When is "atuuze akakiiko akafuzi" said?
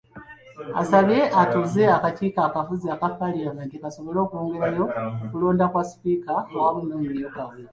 1.41-2.85